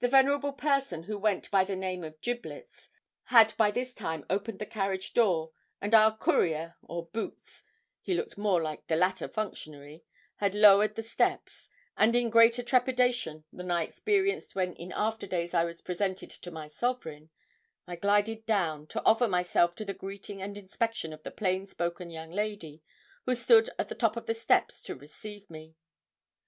[0.00, 2.90] The venerable person who went by the name of Giblets
[3.26, 7.62] had by this time opened the carriage door, and our courier, or 'boots'
[8.00, 10.02] he looked more like the latter functionary
[10.38, 15.54] had lowered the steps, and in greater trepidation than I experienced when in after days
[15.54, 17.30] I was presented to my sovereign,
[17.86, 22.10] I glided down, to offer myself to the greeting and inspection of the plain spoken
[22.10, 22.82] young lady
[23.26, 25.76] who stood at the top of the steps to receive me.